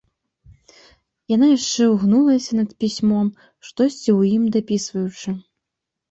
[1.33, 3.27] Яна яшчэ ўгнулася над пісьмом,
[3.67, 5.29] штосьці ў ім дапісваючы.